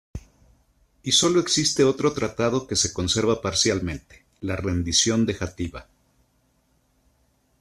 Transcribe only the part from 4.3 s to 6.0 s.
"La rendición de Játiva".